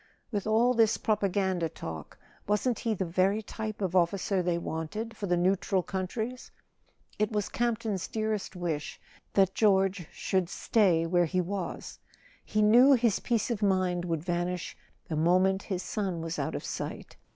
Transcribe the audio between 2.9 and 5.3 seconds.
the very type of officer they wanted for